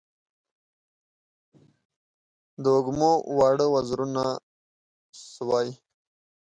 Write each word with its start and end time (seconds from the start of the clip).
د 2.63 2.63
وږمو 2.73 3.11
واړه 3.37 3.65
وزرونه 3.73 4.23
سوی 5.33 5.67